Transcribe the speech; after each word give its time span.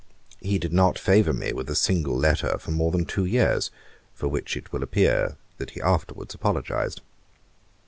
He 0.41 0.57
did 0.57 0.73
not 0.73 0.97
favour 0.97 1.31
me 1.31 1.53
with 1.53 1.69
a 1.69 1.75
single 1.75 2.17
letter 2.17 2.57
for 2.57 2.71
more 2.71 2.89
than 2.91 3.05
two 3.05 3.23
years, 3.23 3.69
for 4.15 4.27
which 4.27 4.57
it 4.57 4.73
will 4.73 4.81
appear 4.81 5.37
that 5.59 5.69
he 5.69 5.81
afterwards 5.83 6.33
apologised. 6.33 7.01